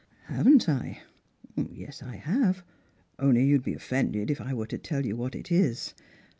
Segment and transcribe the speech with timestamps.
[0.35, 1.01] "Haven't I?
[1.55, 2.63] Yes, I have;
[3.19, 5.93] only you'd be oflFended if I were to tell you what it is.